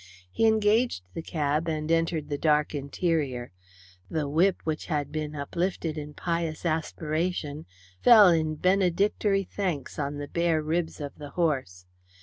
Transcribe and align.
He 0.31 0.47
engaged 0.47 1.03
the 1.13 1.21
cab 1.21 1.67
and 1.69 1.91
entered 1.91 2.27
the 2.29 2.37
dark 2.39 2.73
interior. 2.73 3.51
The 4.09 4.27
whip 4.27 4.59
which 4.63 4.87
had 4.87 5.11
been 5.11 5.35
uplifted 5.35 5.95
in 5.95 6.15
pious 6.15 6.65
aspiration 6.65 7.67
fell 8.01 8.29
in 8.29 8.55
benedictory 8.55 9.43
thanks 9.43 9.99
on 9.99 10.17
the 10.17 10.27
bare 10.27 10.63
ribs 10.63 10.99
of 10.99 11.13
the 11.19 11.29
horse. 11.29 11.85